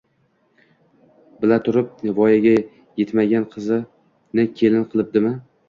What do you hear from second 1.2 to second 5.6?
Bilaturib, voyaga etmagan qizni kelin qilibdimi